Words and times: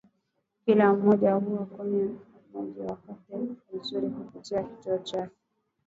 kila 0.65 0.93
mmoja 0.93 1.39
kuwa 1.39 1.65
mwenyeji 1.67 2.17
wake 2.55 2.81
wakijiweka 3.07 3.61
vizuri 3.73 4.09
kupata 4.09 4.63
kivutio 4.63 4.97
cha 4.97 5.29